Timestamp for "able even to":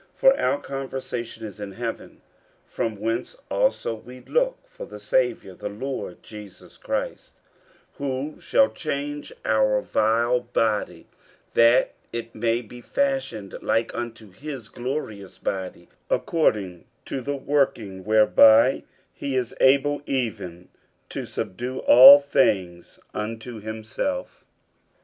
19.61-21.27